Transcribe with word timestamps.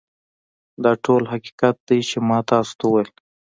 دا 0.83 0.91
ټول 1.03 1.23
حقیقت 1.31 1.75
دی 1.87 1.99
چې 2.09 2.17
ما 2.27 2.39
تاسو 2.49 2.73
ته 2.79 2.83
وویل 2.87 3.09